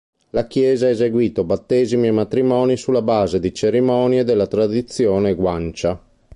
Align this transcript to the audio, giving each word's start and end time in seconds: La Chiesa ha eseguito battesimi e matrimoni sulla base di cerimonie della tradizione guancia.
La 0.31 0.47
Chiesa 0.47 0.87
ha 0.87 0.89
eseguito 0.89 1.43
battesimi 1.43 2.07
e 2.07 2.11
matrimoni 2.11 2.75
sulla 2.75 3.03
base 3.03 3.39
di 3.39 3.53
cerimonie 3.53 4.23
della 4.23 4.47
tradizione 4.47 5.35
guancia. 5.35 6.01